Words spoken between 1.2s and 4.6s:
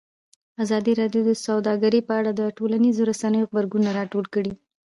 د سوداګري په اړه د ټولنیزو رسنیو غبرګونونه راټول کړي.